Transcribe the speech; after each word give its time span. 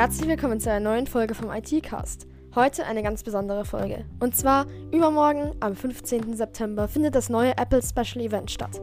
Herzlich 0.00 0.30
willkommen 0.30 0.58
zu 0.60 0.70
einer 0.70 0.80
neuen 0.80 1.06
Folge 1.06 1.34
vom 1.34 1.50
IT-Cast. 1.50 2.26
Heute 2.54 2.86
eine 2.86 3.02
ganz 3.02 3.22
besondere 3.22 3.66
Folge. 3.66 4.06
Und 4.18 4.34
zwar 4.34 4.64
übermorgen, 4.90 5.52
am 5.60 5.76
15. 5.76 6.34
September, 6.34 6.88
findet 6.88 7.14
das 7.14 7.28
neue 7.28 7.50
Apple 7.58 7.82
Special 7.82 8.24
Event 8.24 8.50
statt. 8.50 8.80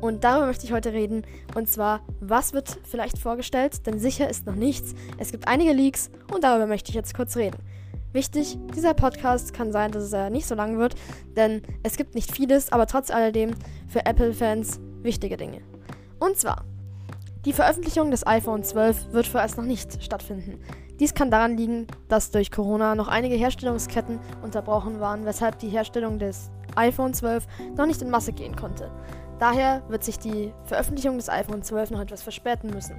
Und 0.00 0.24
darüber 0.24 0.46
möchte 0.46 0.64
ich 0.64 0.72
heute 0.72 0.92
reden. 0.92 1.24
Und 1.54 1.68
zwar, 1.68 2.00
was 2.18 2.52
wird 2.52 2.80
vielleicht 2.82 3.16
vorgestellt? 3.16 3.86
Denn 3.86 4.00
sicher 4.00 4.28
ist 4.28 4.44
noch 4.44 4.56
nichts. 4.56 4.96
Es 5.18 5.30
gibt 5.30 5.46
einige 5.46 5.72
Leaks 5.72 6.10
und 6.34 6.42
darüber 6.42 6.66
möchte 6.66 6.88
ich 6.88 6.96
jetzt 6.96 7.14
kurz 7.14 7.36
reden. 7.36 7.58
Wichtig, 8.12 8.58
dieser 8.74 8.94
Podcast 8.94 9.54
kann 9.54 9.70
sein, 9.70 9.92
dass 9.92 10.12
er 10.12 10.30
nicht 10.30 10.48
so 10.48 10.56
lang 10.56 10.78
wird, 10.78 10.96
denn 11.36 11.62
es 11.84 11.96
gibt 11.96 12.16
nicht 12.16 12.34
vieles, 12.34 12.72
aber 12.72 12.88
trotz 12.88 13.12
alledem 13.12 13.52
für 13.86 14.04
Apple-Fans 14.04 14.80
wichtige 15.02 15.36
Dinge. 15.36 15.60
Und 16.18 16.38
zwar, 16.38 16.64
die 17.46 17.54
Veröffentlichung 17.54 18.10
des 18.10 18.26
iPhone 18.26 18.62
12 18.62 19.12
wird 19.12 19.26
vorerst 19.26 19.56
noch 19.56 19.64
nicht 19.64 20.02
stattfinden. 20.02 20.60
Dies 20.98 21.14
kann 21.14 21.30
daran 21.30 21.56
liegen, 21.56 21.86
dass 22.08 22.30
durch 22.30 22.50
Corona 22.50 22.94
noch 22.94 23.08
einige 23.08 23.34
Herstellungsketten 23.34 24.18
unterbrochen 24.42 25.00
waren, 25.00 25.24
weshalb 25.24 25.58
die 25.58 25.70
Herstellung 25.70 26.18
des 26.18 26.50
iPhone 26.76 27.14
12 27.14 27.46
noch 27.78 27.86
nicht 27.86 28.02
in 28.02 28.10
Masse 28.10 28.34
gehen 28.34 28.56
konnte. 28.56 28.90
Daher 29.38 29.82
wird 29.88 30.04
sich 30.04 30.18
die 30.18 30.52
Veröffentlichung 30.64 31.16
des 31.16 31.30
iPhone 31.30 31.62
12 31.62 31.92
noch 31.92 32.00
etwas 32.00 32.22
verspäten 32.22 32.68
müssen. 32.68 32.96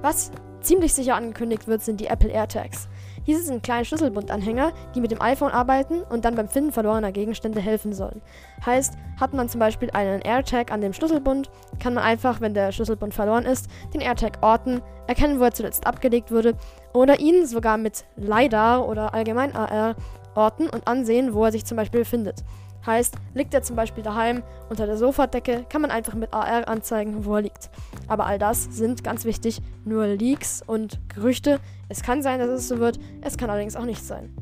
Was 0.00 0.30
ziemlich 0.62 0.94
sicher 0.94 1.16
angekündigt 1.16 1.66
wird, 1.66 1.82
sind 1.82 2.00
die 2.00 2.06
Apple 2.06 2.30
AirTags. 2.30 2.88
Diese 3.26 3.42
sind 3.42 3.62
kleine 3.62 3.84
Schlüsselbundanhänger, 3.84 4.72
die 4.94 5.00
mit 5.00 5.10
dem 5.10 5.22
iPhone 5.22 5.52
arbeiten 5.52 6.02
und 6.02 6.24
dann 6.24 6.34
beim 6.34 6.48
Finden 6.48 6.72
verlorener 6.72 7.12
Gegenstände 7.12 7.60
helfen 7.60 7.92
sollen. 7.92 8.20
Heißt, 8.64 8.94
hat 9.18 9.32
man 9.32 9.48
zum 9.48 9.60
Beispiel 9.60 9.90
einen 9.90 10.20
AirTag 10.20 10.70
an 10.70 10.80
dem 10.80 10.92
Schlüsselbund, 10.92 11.50
kann 11.78 11.94
man 11.94 12.04
einfach, 12.04 12.40
wenn 12.40 12.54
der 12.54 12.72
Schlüsselbund 12.72 13.14
verloren 13.14 13.46
ist, 13.46 13.68
den 13.92 14.00
AirTag 14.00 14.38
orten, 14.42 14.82
erkennen, 15.06 15.40
wo 15.40 15.44
er 15.44 15.52
zuletzt 15.52 15.86
abgelegt 15.86 16.30
wurde 16.30 16.54
oder 16.92 17.20
ihn 17.20 17.46
sogar 17.46 17.78
mit 17.78 18.04
LiDAR 18.16 18.88
oder 18.88 19.14
allgemein 19.14 19.54
AR 19.54 19.96
orten 20.34 20.68
und 20.68 20.86
ansehen, 20.86 21.34
wo 21.34 21.44
er 21.44 21.52
sich 21.52 21.64
zum 21.64 21.76
Beispiel 21.76 22.00
befindet. 22.00 22.44
Heißt, 22.86 23.14
liegt 23.32 23.54
er 23.54 23.62
zum 23.62 23.76
Beispiel 23.76 24.02
daheim 24.02 24.42
unter 24.68 24.86
der 24.86 24.96
Sofadecke, 24.96 25.64
kann 25.68 25.80
man 25.80 25.90
einfach 25.90 26.14
mit 26.14 26.34
AR 26.34 26.68
anzeigen, 26.68 27.24
wo 27.24 27.36
er 27.36 27.42
liegt. 27.42 27.70
Aber 28.08 28.26
all 28.26 28.38
das 28.38 28.64
sind 28.64 29.02
ganz 29.02 29.24
wichtig 29.24 29.60
nur 29.84 30.06
Leaks 30.06 30.62
und 30.66 31.00
Gerüchte. 31.08 31.60
Es 31.88 32.02
kann 32.02 32.22
sein, 32.22 32.38
dass 32.38 32.48
es 32.48 32.68
so 32.68 32.78
wird, 32.78 32.98
es 33.22 33.38
kann 33.38 33.50
allerdings 33.50 33.76
auch 33.76 33.84
nicht 33.84 34.04
sein. 34.04 34.34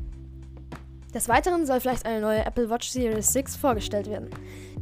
Des 1.13 1.29
Weiteren 1.29 1.67
soll 1.67 1.79
vielleicht 1.79 2.07
eine 2.07 2.21
neue 2.21 2.43
Apple 2.43 2.71
Watch 2.71 2.89
Series 2.89 3.31
6 3.33 3.55
vorgestellt 3.55 4.09
werden. 4.09 4.29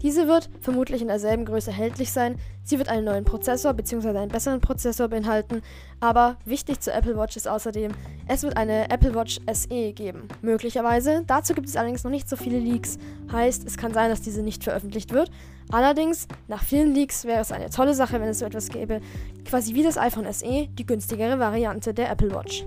Diese 0.01 0.27
wird 0.29 0.49
vermutlich 0.61 1.01
in 1.01 1.09
derselben 1.09 1.43
Größe 1.43 1.71
erhältlich 1.71 2.11
sein. 2.11 2.37
Sie 2.63 2.77
wird 2.77 2.87
einen 2.87 3.03
neuen 3.03 3.25
Prozessor 3.25 3.73
bzw. 3.73 4.17
einen 4.17 4.31
besseren 4.31 4.61
Prozessor 4.61 5.09
beinhalten. 5.09 5.61
Aber 5.99 6.37
wichtig 6.45 6.79
zur 6.79 6.93
Apple 6.93 7.17
Watch 7.17 7.35
ist 7.35 7.49
außerdem, 7.49 7.91
es 8.27 8.43
wird 8.43 8.55
eine 8.55 8.89
Apple 8.89 9.13
Watch 9.13 9.41
SE 9.51 9.91
geben. 9.91 10.29
Möglicherweise. 10.41 11.23
Dazu 11.27 11.53
gibt 11.53 11.67
es 11.67 11.75
allerdings 11.75 12.05
noch 12.05 12.11
nicht 12.11 12.29
so 12.29 12.37
viele 12.37 12.59
Leaks. 12.59 12.97
Heißt, 13.31 13.67
es 13.67 13.75
kann 13.75 13.93
sein, 13.93 14.09
dass 14.09 14.21
diese 14.21 14.41
nicht 14.41 14.63
veröffentlicht 14.63 15.11
wird. 15.11 15.29
Allerdings, 15.69 16.27
nach 16.47 16.63
vielen 16.63 16.95
Leaks 16.95 17.25
wäre 17.25 17.41
es 17.41 17.51
eine 17.51 17.69
tolle 17.69 17.93
Sache, 17.93 18.21
wenn 18.21 18.29
es 18.29 18.39
so 18.39 18.45
etwas 18.45 18.69
gäbe. 18.69 19.01
Quasi 19.43 19.75
wie 19.75 19.83
das 19.83 19.97
iPhone 19.97 20.31
SE, 20.31 20.67
die 20.67 20.85
günstigere 20.85 21.39
Variante 21.39 21.93
der 21.93 22.09
Apple 22.09 22.33
Watch. 22.33 22.65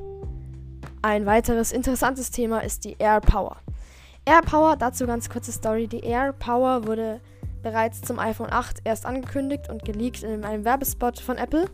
Ein 1.05 1.27
weiteres 1.27 1.71
interessantes 1.71 2.31
Thema 2.31 2.61
ist 2.61 2.87
die 2.87 2.97
Air 2.99 3.21
Power. 3.21 3.59
Air 4.25 4.41
Power, 4.41 4.75
dazu 4.75 5.07
ganz 5.07 5.29
kurze 5.29 5.53
Story. 5.53 5.87
Die 5.87 6.01
Air 6.01 6.33
Power 6.33 6.87
wurde 6.87 7.21
bereits 7.63 8.01
zum 8.01 8.19
iPhone 8.19 8.51
8 8.51 8.79
erst 8.85 9.05
angekündigt 9.05 9.69
und 9.69 9.85
geleakt 9.85 10.23
in 10.23 10.47
einem 10.47 10.65
Werbespot 10.65 11.21
von 11.21 11.37
Apple. 11.37 11.67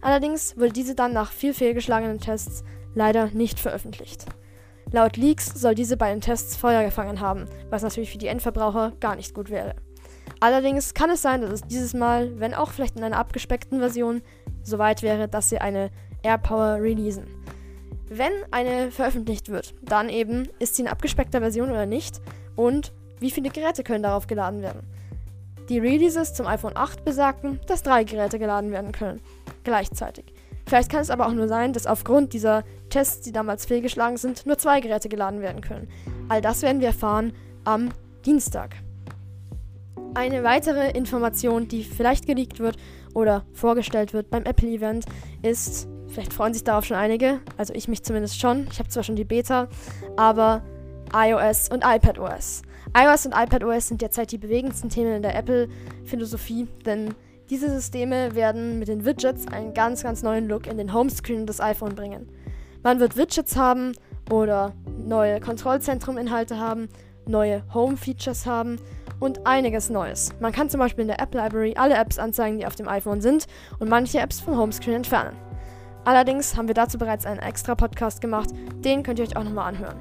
Allerdings 0.00 0.56
wurde 0.56 0.72
diese 0.72 0.94
dann 0.94 1.12
nach 1.12 1.32
viel 1.32 1.52
fehlgeschlagenen 1.52 2.18
Tests 2.18 2.64
leider 2.94 3.26
nicht 3.26 3.60
veröffentlicht. 3.60 4.24
Laut 4.90 5.18
Leaks 5.18 5.52
soll 5.52 5.74
diese 5.74 5.98
bei 5.98 6.08
den 6.08 6.22
Tests 6.22 6.56
Feuer 6.56 6.82
gefangen 6.82 7.20
haben, 7.20 7.44
was 7.68 7.82
natürlich 7.82 8.10
für 8.12 8.16
die 8.16 8.28
Endverbraucher 8.28 8.94
gar 9.00 9.16
nicht 9.16 9.34
gut 9.34 9.50
wäre. 9.50 9.74
Allerdings 10.40 10.94
kann 10.94 11.10
es 11.10 11.20
sein, 11.20 11.42
dass 11.42 11.50
es 11.50 11.62
dieses 11.64 11.92
Mal, 11.92 12.40
wenn 12.40 12.54
auch 12.54 12.70
vielleicht 12.70 12.96
in 12.96 13.04
einer 13.04 13.18
abgespeckten 13.18 13.80
Version, 13.80 14.22
soweit 14.62 15.02
wäre, 15.02 15.28
dass 15.28 15.50
sie 15.50 15.58
eine 15.58 15.90
AirPower 16.22 16.80
releasen. 16.80 17.37
Wenn 18.10 18.32
eine 18.50 18.90
veröffentlicht 18.90 19.50
wird, 19.50 19.74
dann 19.82 20.08
eben 20.08 20.48
ist 20.58 20.76
sie 20.76 20.82
in 20.82 20.88
abgespeckter 20.88 21.40
Version 21.40 21.70
oder 21.70 21.86
nicht 21.86 22.20
und 22.56 22.92
wie 23.20 23.30
viele 23.30 23.50
Geräte 23.50 23.82
können 23.82 24.02
darauf 24.02 24.26
geladen 24.26 24.62
werden. 24.62 24.82
Die 25.68 25.78
Releases 25.78 26.32
zum 26.32 26.46
iPhone 26.46 26.76
8 26.76 27.04
besagten, 27.04 27.60
dass 27.66 27.82
drei 27.82 28.04
Geräte 28.04 28.38
geladen 28.38 28.70
werden 28.70 28.92
können, 28.92 29.20
gleichzeitig. 29.64 30.32
Vielleicht 30.66 30.90
kann 30.90 31.00
es 31.00 31.10
aber 31.10 31.26
auch 31.26 31.32
nur 31.32 31.48
sein, 31.48 31.72
dass 31.72 31.86
aufgrund 31.86 32.32
dieser 32.32 32.64
Tests, 32.88 33.20
die 33.20 33.32
damals 33.32 33.66
fehlgeschlagen 33.66 34.16
sind, 34.16 34.46
nur 34.46 34.56
zwei 34.56 34.80
Geräte 34.80 35.08
geladen 35.08 35.40
werden 35.40 35.60
können. 35.60 35.88
All 36.28 36.40
das 36.40 36.62
werden 36.62 36.80
wir 36.80 36.88
erfahren 36.88 37.32
am 37.64 37.90
Dienstag. 38.24 38.76
Eine 40.14 40.42
weitere 40.42 40.90
Information, 40.90 41.68
die 41.68 41.84
vielleicht 41.84 42.26
geleakt 42.26 42.60
wird 42.60 42.76
oder 43.14 43.44
vorgestellt 43.52 44.14
wird 44.14 44.30
beim 44.30 44.44
Apple-Event, 44.44 45.04
ist 45.42 45.88
Vielleicht 46.08 46.32
freuen 46.32 46.54
sich 46.54 46.64
darauf 46.64 46.84
schon 46.84 46.96
einige, 46.96 47.40
also 47.56 47.74
ich 47.74 47.88
mich 47.88 48.02
zumindest 48.02 48.40
schon. 48.40 48.66
Ich 48.70 48.78
habe 48.78 48.88
zwar 48.88 49.02
schon 49.02 49.16
die 49.16 49.24
Beta, 49.24 49.68
aber 50.16 50.62
iOS 51.12 51.68
und 51.68 51.84
iPadOS. 51.84 52.62
iOS 52.96 53.26
und 53.26 53.34
iPadOS 53.34 53.88
sind 53.88 54.00
derzeit 54.00 54.32
die 54.32 54.38
bewegendsten 54.38 54.88
Themen 54.88 55.14
in 55.14 55.22
der 55.22 55.36
Apple-Philosophie, 55.36 56.66
denn 56.84 57.14
diese 57.50 57.70
Systeme 57.70 58.34
werden 58.34 58.78
mit 58.78 58.88
den 58.88 59.04
Widgets 59.04 59.46
einen 59.48 59.72
ganz, 59.74 60.02
ganz 60.02 60.22
neuen 60.22 60.48
Look 60.48 60.66
in 60.66 60.76
den 60.76 60.92
Homescreen 60.92 61.46
des 61.46 61.60
iPhone 61.60 61.94
bringen. 61.94 62.28
Man 62.82 63.00
wird 63.00 63.16
Widgets 63.16 63.56
haben 63.56 63.92
oder 64.30 64.74
neue 64.98 65.40
Kontrollzentrum-Inhalte 65.40 66.58
haben, 66.58 66.88
neue 67.26 67.62
Home-Features 67.72 68.46
haben 68.46 68.78
und 69.20 69.46
einiges 69.46 69.90
Neues. 69.90 70.30
Man 70.40 70.52
kann 70.52 70.70
zum 70.70 70.80
Beispiel 70.80 71.02
in 71.02 71.08
der 71.08 71.20
App 71.20 71.34
Library 71.34 71.74
alle 71.76 71.96
Apps 71.96 72.18
anzeigen, 72.18 72.58
die 72.58 72.66
auf 72.66 72.76
dem 72.76 72.88
iPhone 72.88 73.20
sind 73.20 73.46
und 73.78 73.88
manche 73.88 74.20
Apps 74.20 74.40
vom 74.40 74.56
Homescreen 74.58 74.96
entfernen. 74.96 75.47
Allerdings 76.04 76.56
haben 76.56 76.68
wir 76.68 76.74
dazu 76.74 76.98
bereits 76.98 77.26
einen 77.26 77.40
extra 77.40 77.74
Podcast 77.74 78.20
gemacht, 78.20 78.50
den 78.84 79.02
könnt 79.02 79.18
ihr 79.18 79.24
euch 79.24 79.36
auch 79.36 79.44
nochmal 79.44 79.68
anhören. 79.68 80.00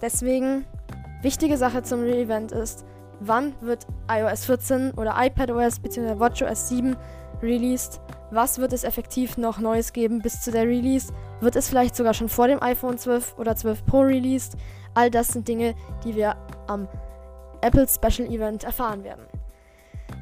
Deswegen, 0.00 0.64
wichtige 1.22 1.56
Sache 1.56 1.82
zum 1.82 2.00
Re-Event 2.00 2.52
ist, 2.52 2.84
wann 3.20 3.54
wird 3.60 3.86
iOS 4.10 4.44
14 4.46 4.92
oder 4.92 5.14
iPadOS 5.18 5.80
bzw. 5.80 6.18
WatchOS 6.18 6.68
7 6.68 6.96
released? 7.42 8.00
Was 8.30 8.58
wird 8.58 8.72
es 8.72 8.84
effektiv 8.84 9.36
noch 9.36 9.58
Neues 9.58 9.92
geben 9.92 10.20
bis 10.20 10.40
zu 10.40 10.52
der 10.52 10.62
Release? 10.62 11.12
Wird 11.40 11.56
es 11.56 11.68
vielleicht 11.68 11.96
sogar 11.96 12.14
schon 12.14 12.28
vor 12.28 12.46
dem 12.46 12.62
iPhone 12.62 12.96
12 12.96 13.36
oder 13.38 13.56
12 13.56 13.84
Pro 13.86 14.00
released? 14.00 14.56
All 14.94 15.10
das 15.10 15.28
sind 15.28 15.48
Dinge, 15.48 15.74
die 16.04 16.14
wir 16.14 16.36
am 16.68 16.88
Apple 17.60 17.86
Special 17.88 18.28
Event 18.30 18.64
erfahren 18.64 19.04
werden. 19.04 19.26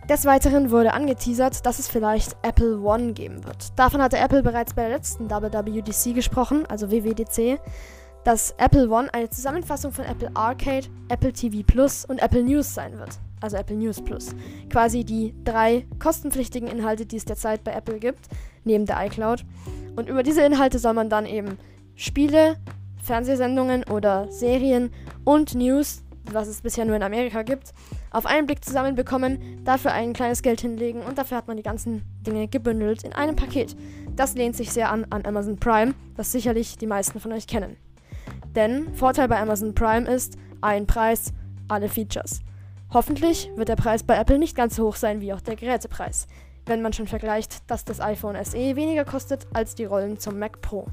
Des 0.08 0.24
Weiteren 0.24 0.70
wurde 0.70 0.94
angeteasert, 0.94 1.66
dass 1.66 1.78
es 1.78 1.86
vielleicht 1.86 2.34
Apple 2.40 2.80
One 2.80 3.12
geben 3.12 3.44
wird. 3.44 3.78
Davon 3.78 4.00
hatte 4.00 4.16
Apple 4.16 4.42
bereits 4.42 4.72
bei 4.72 4.88
der 4.88 4.96
letzten 4.96 5.28
WWDC 5.28 6.14
gesprochen, 6.14 6.64
also 6.64 6.90
WWDC, 6.90 7.60
dass 8.24 8.52
Apple 8.56 8.88
One 8.88 9.12
eine 9.12 9.28
Zusammenfassung 9.28 9.92
von 9.92 10.06
Apple 10.06 10.30
Arcade, 10.32 10.86
Apple 11.10 11.34
TV 11.34 11.62
Plus 11.62 12.06
und 12.06 12.22
Apple 12.22 12.42
News 12.42 12.72
sein 12.72 12.98
wird. 12.98 13.18
Also 13.42 13.58
Apple 13.58 13.76
News 13.76 14.02
Plus. 14.02 14.30
Quasi 14.70 15.04
die 15.04 15.34
drei 15.44 15.86
kostenpflichtigen 15.98 16.70
Inhalte, 16.70 17.04
die 17.04 17.18
es 17.18 17.26
derzeit 17.26 17.62
bei 17.62 17.72
Apple 17.72 17.98
gibt, 17.98 18.28
neben 18.64 18.86
der 18.86 19.04
iCloud. 19.04 19.44
Und 19.94 20.08
über 20.08 20.22
diese 20.22 20.40
Inhalte 20.40 20.78
soll 20.78 20.94
man 20.94 21.10
dann 21.10 21.26
eben 21.26 21.58
Spiele, 21.96 22.56
Fernsehsendungen 23.02 23.84
oder 23.84 24.32
Serien 24.32 24.90
und 25.24 25.54
News 25.54 26.02
was 26.32 26.48
es 26.48 26.62
bisher 26.62 26.84
nur 26.84 26.96
in 26.96 27.02
Amerika 27.02 27.42
gibt, 27.42 27.72
auf 28.10 28.26
einen 28.26 28.46
Blick 28.46 28.64
zusammenbekommen, 28.64 29.62
dafür 29.64 29.92
ein 29.92 30.12
kleines 30.12 30.42
Geld 30.42 30.60
hinlegen 30.60 31.02
und 31.02 31.18
dafür 31.18 31.36
hat 31.36 31.48
man 31.48 31.56
die 31.56 31.62
ganzen 31.62 32.02
Dinge 32.26 32.48
gebündelt 32.48 33.04
in 33.04 33.12
einem 33.12 33.36
Paket. 33.36 33.76
Das 34.16 34.34
lehnt 34.34 34.56
sich 34.56 34.72
sehr 34.72 34.90
an 34.90 35.06
an 35.10 35.24
Amazon 35.26 35.56
Prime, 35.56 35.94
das 36.16 36.32
sicherlich 36.32 36.76
die 36.78 36.86
meisten 36.86 37.20
von 37.20 37.32
euch 37.32 37.46
kennen. 37.46 37.76
Denn 38.54 38.92
Vorteil 38.94 39.28
bei 39.28 39.40
Amazon 39.40 39.74
Prime 39.74 40.08
ist 40.08 40.36
ein 40.60 40.86
Preis, 40.86 41.32
alle 41.68 41.88
Features. 41.88 42.40
Hoffentlich 42.92 43.50
wird 43.56 43.68
der 43.68 43.76
Preis 43.76 44.02
bei 44.02 44.16
Apple 44.16 44.38
nicht 44.38 44.56
ganz 44.56 44.76
so 44.76 44.86
hoch 44.86 44.96
sein 44.96 45.20
wie 45.20 45.32
auch 45.32 45.40
der 45.40 45.56
Gerätepreis, 45.56 46.26
wenn 46.66 46.82
man 46.82 46.92
schon 46.92 47.06
vergleicht, 47.06 47.70
dass 47.70 47.84
das 47.84 48.00
iPhone 48.00 48.42
SE 48.44 48.76
weniger 48.76 49.04
kostet 49.04 49.46
als 49.52 49.74
die 49.74 49.84
Rollen 49.84 50.18
zum 50.18 50.38
Mac 50.38 50.60
Pro. 50.62 50.86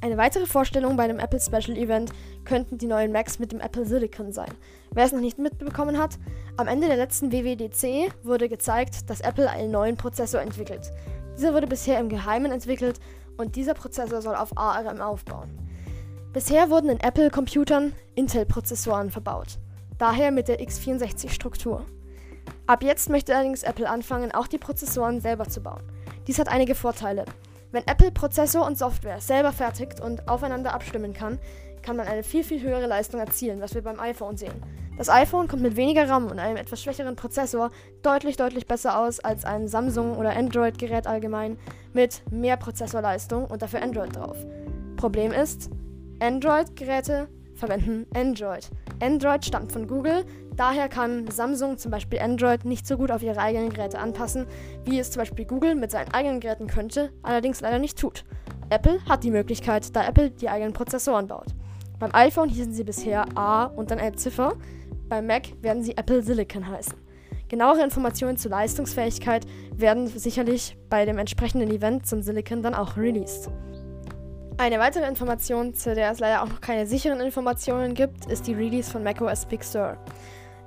Eine 0.00 0.16
weitere 0.16 0.46
Vorstellung 0.46 0.96
bei 0.96 1.02
einem 1.02 1.18
Apple 1.18 1.40
Special 1.40 1.76
Event 1.76 2.12
könnten 2.44 2.78
die 2.78 2.86
neuen 2.86 3.10
Macs 3.10 3.40
mit 3.40 3.50
dem 3.50 3.60
Apple 3.60 3.84
Silicon 3.84 4.32
sein. 4.32 4.50
Wer 4.92 5.04
es 5.04 5.12
noch 5.12 5.20
nicht 5.20 5.38
mitbekommen 5.38 5.98
hat, 5.98 6.18
am 6.56 6.68
Ende 6.68 6.86
der 6.86 6.96
letzten 6.96 7.32
WWDC 7.32 8.12
wurde 8.22 8.48
gezeigt, 8.48 9.10
dass 9.10 9.20
Apple 9.20 9.50
einen 9.50 9.72
neuen 9.72 9.96
Prozessor 9.96 10.40
entwickelt. 10.40 10.92
Dieser 11.36 11.52
wurde 11.52 11.66
bisher 11.66 11.98
im 11.98 12.08
Geheimen 12.08 12.52
entwickelt 12.52 13.00
und 13.38 13.56
dieser 13.56 13.74
Prozessor 13.74 14.22
soll 14.22 14.36
auf 14.36 14.56
ARM 14.56 15.00
aufbauen. 15.00 15.50
Bisher 16.32 16.70
wurden 16.70 16.90
in 16.90 17.00
Apple-Computern 17.00 17.92
Intel-Prozessoren 18.14 19.10
verbaut, 19.10 19.58
daher 19.98 20.30
mit 20.30 20.46
der 20.46 20.60
x64-Struktur. 20.60 21.84
Ab 22.68 22.84
jetzt 22.84 23.10
möchte 23.10 23.34
allerdings 23.34 23.64
Apple 23.64 23.88
anfangen, 23.88 24.30
auch 24.32 24.46
die 24.46 24.58
Prozessoren 24.58 25.20
selber 25.20 25.48
zu 25.48 25.60
bauen. 25.60 25.82
Dies 26.28 26.38
hat 26.38 26.48
einige 26.48 26.76
Vorteile. 26.76 27.24
Wenn 27.70 27.86
Apple 27.86 28.10
Prozessor 28.10 28.66
und 28.66 28.78
Software 28.78 29.20
selber 29.20 29.52
fertigt 29.52 30.00
und 30.00 30.26
aufeinander 30.26 30.72
abstimmen 30.72 31.12
kann, 31.12 31.38
kann 31.82 31.96
man 31.96 32.06
eine 32.06 32.22
viel, 32.22 32.42
viel 32.42 32.62
höhere 32.62 32.86
Leistung 32.86 33.20
erzielen, 33.20 33.60
was 33.60 33.74
wir 33.74 33.82
beim 33.82 34.00
iPhone 34.00 34.38
sehen. 34.38 34.62
Das 34.96 35.10
iPhone 35.10 35.48
kommt 35.48 35.62
mit 35.62 35.76
weniger 35.76 36.08
RAM 36.08 36.26
und 36.26 36.38
einem 36.38 36.56
etwas 36.56 36.82
schwächeren 36.82 37.14
Prozessor 37.14 37.70
deutlich, 38.02 38.36
deutlich 38.36 38.66
besser 38.66 38.98
aus 38.98 39.20
als 39.20 39.44
ein 39.44 39.68
Samsung- 39.68 40.16
oder 40.16 40.34
Android-Gerät 40.34 41.06
allgemein 41.06 41.58
mit 41.92 42.22
mehr 42.32 42.56
Prozessorleistung 42.56 43.44
und 43.44 43.60
dafür 43.60 43.82
Android 43.82 44.16
drauf. 44.16 44.36
Problem 44.96 45.30
ist, 45.30 45.70
Android-Geräte 46.20 47.28
verwenden 47.54 48.06
Android. 48.14 48.70
Android 49.00 49.44
stammt 49.44 49.72
von 49.72 49.86
Google, 49.86 50.24
daher 50.56 50.88
kann 50.88 51.30
Samsung 51.30 51.78
zum 51.78 51.90
Beispiel 51.90 52.18
Android 52.18 52.64
nicht 52.64 52.86
so 52.86 52.96
gut 52.96 53.10
auf 53.10 53.22
ihre 53.22 53.38
eigenen 53.38 53.70
Geräte 53.70 53.98
anpassen, 53.98 54.46
wie 54.84 54.98
es 54.98 55.10
zum 55.10 55.20
Beispiel 55.20 55.44
Google 55.44 55.74
mit 55.74 55.90
seinen 55.90 56.12
eigenen 56.12 56.40
Geräten 56.40 56.66
könnte, 56.66 57.10
allerdings 57.22 57.60
leider 57.60 57.78
nicht 57.78 57.98
tut. 57.98 58.24
Apple 58.70 58.98
hat 59.08 59.24
die 59.24 59.30
Möglichkeit, 59.30 59.94
da 59.94 60.06
Apple 60.06 60.30
die 60.30 60.48
eigenen 60.48 60.72
Prozessoren 60.72 61.26
baut. 61.26 61.54
Beim 61.98 62.10
iPhone 62.12 62.48
hießen 62.48 62.72
sie 62.72 62.84
bisher 62.84 63.26
A 63.36 63.64
und 63.64 63.90
dann 63.90 63.98
eine 63.98 64.16
Ziffer, 64.16 64.54
beim 65.08 65.26
Mac 65.26 65.44
werden 65.62 65.82
sie 65.82 65.96
Apple 65.96 66.22
Silicon 66.22 66.68
heißen. 66.68 66.94
Genauere 67.48 67.82
Informationen 67.82 68.36
zur 68.36 68.50
Leistungsfähigkeit 68.50 69.46
werden 69.74 70.06
sicherlich 70.06 70.76
bei 70.90 71.06
dem 71.06 71.18
entsprechenden 71.18 71.70
Event 71.70 72.06
zum 72.06 72.20
Silicon 72.20 72.62
dann 72.62 72.74
auch 72.74 72.96
released. 72.96 73.48
Eine 74.58 74.80
weitere 74.80 75.06
Information, 75.06 75.72
zu 75.72 75.94
der 75.94 76.10
es 76.10 76.18
leider 76.18 76.42
auch 76.42 76.48
noch 76.48 76.60
keine 76.60 76.84
sicheren 76.84 77.20
Informationen 77.20 77.94
gibt, 77.94 78.26
ist 78.26 78.48
die 78.48 78.54
Release 78.54 78.90
von 78.90 79.04
macOS 79.04 79.46
Big 79.46 79.62
Sur. 79.62 79.96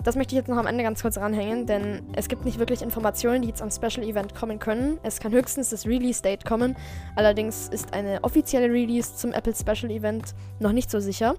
Das 0.01 0.15
möchte 0.15 0.33
ich 0.33 0.37
jetzt 0.37 0.47
noch 0.47 0.55
am 0.55 0.65
Ende 0.65 0.81
ganz 0.81 1.01
kurz 1.01 1.17
ranhängen, 1.17 1.65
denn 1.65 2.01
es 2.15 2.29
gibt 2.29 2.45
nicht 2.45 2.57
wirklich 2.57 2.81
Informationen, 2.81 3.41
die 3.41 3.49
jetzt 3.49 3.61
am 3.61 3.69
Special 3.69 4.07
Event 4.07 4.33
kommen 4.33 4.59
können. 4.59 4.97
Es 5.03 5.19
kann 5.19 5.33
höchstens 5.33 5.71
das 5.71 5.85
Release 5.85 6.21
Date 6.21 6.45
kommen. 6.45 6.77
Allerdings 7.17 7.67
ist 7.67 7.93
eine 7.93 8.23
offizielle 8.23 8.71
Release 8.71 9.13
zum 9.17 9.33
Apple 9.33 9.53
Special 9.53 9.91
Event 9.91 10.35
noch 10.59 10.71
nicht 10.71 10.89
so 10.89 11.01
sicher. 11.01 11.35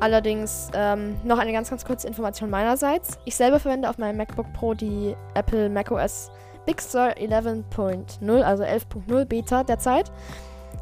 Allerdings 0.00 0.70
ähm, 0.72 1.16
noch 1.22 1.38
eine 1.38 1.52
ganz, 1.52 1.68
ganz 1.68 1.84
kurze 1.84 2.08
Information 2.08 2.48
meinerseits. 2.48 3.18
Ich 3.26 3.36
selber 3.36 3.60
verwende 3.60 3.90
auf 3.90 3.98
meinem 3.98 4.16
MacBook 4.16 4.50
Pro 4.54 4.72
die 4.72 5.14
Apple 5.34 5.68
macOS 5.68 6.30
Big 6.64 6.80
Sur 6.80 7.10
11.0, 7.10 8.42
also 8.42 8.64
11.0 8.64 9.24
Beta 9.26 9.64
derzeit. 9.64 10.10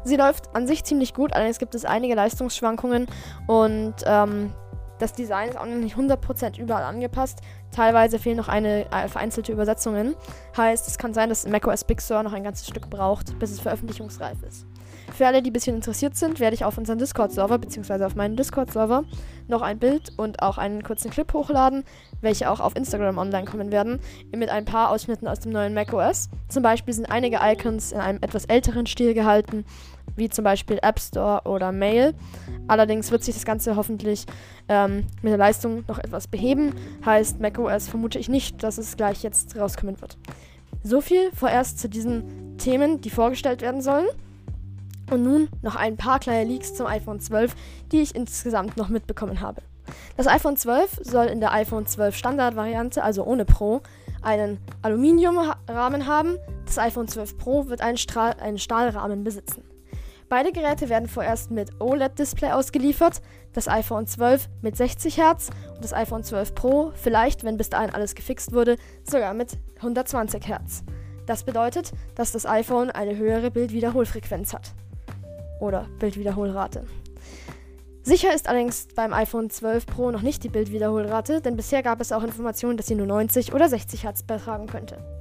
Sie 0.09 0.15
läuft 0.15 0.55
an 0.55 0.65
sich 0.65 0.83
ziemlich 0.83 1.13
gut, 1.13 1.33
allerdings 1.33 1.59
gibt 1.59 1.75
es 1.75 1.85
einige 1.85 2.15
Leistungsschwankungen 2.15 3.05
und 3.45 3.93
ähm, 4.07 4.51
das 4.97 5.13
Design 5.13 5.49
ist 5.49 5.57
auch 5.57 5.67
noch 5.67 5.75
nicht 5.75 5.95
100% 5.95 6.59
überall 6.59 6.83
angepasst. 6.83 7.41
Teilweise 7.71 8.17
fehlen 8.17 8.37
noch 8.37 8.47
eine, 8.47 8.91
äh, 8.91 9.07
vereinzelte 9.07 9.51
Übersetzungen. 9.51 10.15
Heißt, 10.57 10.87
es 10.87 10.97
kann 10.97 11.13
sein, 11.13 11.29
dass 11.29 11.47
macOS 11.47 11.83
Big 11.83 12.01
Sur 12.01 12.23
noch 12.23 12.33
ein 12.33 12.43
ganzes 12.43 12.67
Stück 12.67 12.89
braucht, 12.89 13.37
bis 13.37 13.51
es 13.51 13.59
veröffentlichungsreif 13.59 14.41
ist. 14.41 14.65
Für 15.13 15.27
alle, 15.27 15.41
die 15.41 15.49
ein 15.49 15.53
bisschen 15.53 15.75
interessiert 15.75 16.15
sind, 16.15 16.39
werde 16.39 16.55
ich 16.55 16.65
auf 16.65 16.77
unseren 16.77 16.97
Discord-Server 16.97 17.57
bzw. 17.57 18.05
auf 18.05 18.15
meinen 18.15 18.35
Discord-Server 18.35 19.03
noch 19.47 19.61
ein 19.61 19.79
Bild 19.79 20.13
und 20.17 20.41
auch 20.41 20.57
einen 20.57 20.83
kurzen 20.83 21.09
Clip 21.09 21.31
hochladen, 21.33 21.83
welche 22.21 22.49
auch 22.49 22.59
auf 22.59 22.75
Instagram 22.75 23.17
online 23.17 23.45
kommen 23.45 23.71
werden, 23.71 23.99
mit 24.35 24.49
ein 24.49 24.65
paar 24.65 24.91
Ausschnitten 24.91 25.27
aus 25.27 25.39
dem 25.39 25.51
neuen 25.51 25.73
macOS. 25.73 26.29
Zum 26.47 26.63
Beispiel 26.63 26.93
sind 26.93 27.09
einige 27.09 27.39
Icons 27.41 27.91
in 27.91 27.99
einem 27.99 28.19
etwas 28.21 28.45
älteren 28.45 28.85
Stil 28.85 29.13
gehalten, 29.13 29.65
wie 30.19 30.29
zum 30.29 30.43
Beispiel 30.43 30.77
App 30.81 30.99
Store 30.99 31.41
oder 31.45 31.71
Mail. 31.71 32.13
Allerdings 32.67 33.11
wird 33.11 33.23
sich 33.23 33.35
das 33.35 33.45
Ganze 33.45 33.75
hoffentlich 33.75 34.25
ähm, 34.67 35.07
mit 35.21 35.31
der 35.31 35.37
Leistung 35.37 35.83
noch 35.87 35.97
etwas 35.97 36.27
beheben. 36.27 36.73
Heißt, 37.05 37.39
macOS 37.39 37.87
vermute 37.87 38.19
ich 38.19 38.29
nicht, 38.29 38.61
dass 38.61 38.77
es 38.77 38.95
gleich 38.95 39.23
jetzt 39.23 39.55
rauskommen 39.57 39.99
wird. 39.99 40.17
So 40.83 41.01
viel 41.01 41.31
vorerst 41.33 41.79
zu 41.79 41.89
diesen 41.89 42.57
Themen, 42.57 43.01
die 43.01 43.09
vorgestellt 43.09 43.61
werden 43.61 43.81
sollen. 43.81 44.07
Und 45.09 45.23
nun 45.23 45.49
noch 45.63 45.75
ein 45.75 45.97
paar 45.97 46.19
kleine 46.19 46.47
Leaks 46.47 46.75
zum 46.75 46.85
iPhone 46.85 47.19
12, 47.19 47.55
die 47.91 48.01
ich 48.01 48.13
insgesamt 48.13 48.77
noch 48.77 48.89
mitbekommen 48.89 49.41
habe. 49.41 49.63
Das 50.17 50.27
iPhone 50.27 50.55
12 50.55 50.99
soll 51.01 51.25
in 51.25 51.39
der 51.39 51.51
iPhone 51.51 51.87
12 51.87 52.15
Standard-Variante, 52.15 53.03
also 53.03 53.23
ohne 53.23 53.45
Pro, 53.45 53.81
einen 54.21 54.59
Aluminiumrahmen 54.81 56.05
haben. 56.05 56.37
Das 56.65 56.77
iPhone 56.77 57.07
12 57.07 57.37
Pro 57.37 57.67
wird 57.67 57.81
einen, 57.81 57.97
Strahl 57.97 58.35
einen 58.39 58.59
Stahlrahmen 58.59 59.23
besitzen. 59.23 59.63
Beide 60.29 60.51
Geräte 60.51 60.89
werden 60.89 61.07
vorerst 61.07 61.49
mit 61.49 61.81
OLED-Display 61.81 62.51
ausgeliefert, 62.51 63.23
das 63.53 63.67
iPhone 63.67 64.05
12 64.05 64.47
mit 64.61 64.77
60 64.77 65.17
Hertz 65.17 65.49
und 65.73 65.83
das 65.83 65.91
iPhone 65.91 66.23
12 66.23 66.53
Pro 66.53 66.91
vielleicht, 66.93 67.43
wenn 67.43 67.57
bis 67.57 67.71
dahin 67.71 67.89
alles 67.89 68.13
gefixt 68.13 68.53
wurde, 68.53 68.77
sogar 69.03 69.33
mit 69.33 69.57
120 69.77 70.47
Hertz. 70.47 70.83
Das 71.25 71.43
bedeutet, 71.43 71.93
dass 72.13 72.31
das 72.31 72.45
iPhone 72.45 72.91
eine 72.91 73.17
höhere 73.17 73.49
Bildwiederholfrequenz 73.49 74.53
hat 74.53 74.73
oder 75.59 75.87
Bildwiederholrate. 75.97 76.85
Sicher 78.03 78.33
ist 78.33 78.47
allerdings 78.47 78.87
beim 78.95 79.13
iPhone 79.13 79.49
12 79.49 79.87
Pro 79.87 80.11
noch 80.11 80.21
nicht 80.21 80.43
die 80.43 80.49
Bildwiederholrate, 80.49 81.41
denn 81.41 81.55
bisher 81.55 81.81
gab 81.81 82.01
es 82.01 82.11
auch 82.11 82.23
Informationen, 82.23 82.77
dass 82.77 82.85
sie 82.85 82.95
nur 82.95 83.07
90 83.07 83.53
oder 83.53 83.67
60 83.67 84.03
Hertz 84.03 84.21
betragen 84.21 84.67
könnte. 84.67 85.18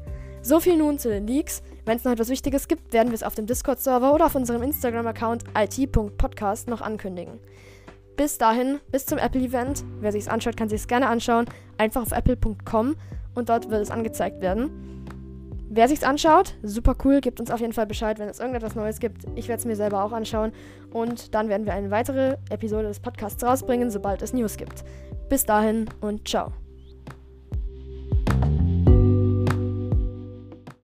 So 0.48 0.60
viel 0.60 0.78
nun 0.78 0.98
zu 0.98 1.10
den 1.10 1.26
Leaks. 1.26 1.62
Wenn 1.84 1.98
es 1.98 2.04
noch 2.04 2.12
etwas 2.12 2.30
Wichtiges 2.30 2.68
gibt, 2.68 2.94
werden 2.94 3.10
wir 3.10 3.14
es 3.16 3.22
auf 3.22 3.34
dem 3.34 3.44
Discord-Server 3.44 4.14
oder 4.14 4.24
auf 4.24 4.34
unserem 4.34 4.62
Instagram-Account 4.62 5.44
it.podcast 5.54 6.70
noch 6.70 6.80
ankündigen. 6.80 7.38
Bis 8.16 8.38
dahin, 8.38 8.80
bis 8.90 9.04
zum 9.04 9.18
Apple-Event. 9.18 9.84
Wer 10.00 10.10
sich 10.10 10.22
es 10.22 10.28
anschaut, 10.28 10.56
kann 10.56 10.70
sich 10.70 10.80
es 10.80 10.88
gerne 10.88 11.08
anschauen. 11.08 11.44
Einfach 11.76 12.00
auf 12.00 12.12
apple.com 12.12 12.96
und 13.34 13.50
dort 13.50 13.68
wird 13.68 13.82
es 13.82 13.90
angezeigt 13.90 14.40
werden. 14.40 15.04
Wer 15.68 15.86
sich's 15.86 16.02
anschaut, 16.02 16.54
super 16.62 16.96
cool, 17.04 17.20
gibt 17.20 17.40
uns 17.40 17.50
auf 17.50 17.60
jeden 17.60 17.74
Fall 17.74 17.86
Bescheid, 17.86 18.18
wenn 18.18 18.30
es 18.30 18.40
irgendetwas 18.40 18.74
Neues 18.74 19.00
gibt. 19.00 19.26
Ich 19.34 19.48
werde 19.48 19.60
es 19.60 19.66
mir 19.66 19.76
selber 19.76 20.02
auch 20.02 20.12
anschauen 20.12 20.52
und 20.94 21.34
dann 21.34 21.50
werden 21.50 21.66
wir 21.66 21.74
eine 21.74 21.90
weitere 21.90 22.38
Episode 22.48 22.88
des 22.88 23.00
Podcasts 23.00 23.44
rausbringen, 23.44 23.90
sobald 23.90 24.22
es 24.22 24.32
News 24.32 24.56
gibt. 24.56 24.82
Bis 25.28 25.44
dahin 25.44 25.90
und 26.00 26.26
ciao. 26.26 26.52